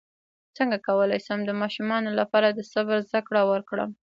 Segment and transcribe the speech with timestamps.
[0.57, 3.89] څنګه کولی شم د ماشومانو لپاره د صبر زدکړه ورکړم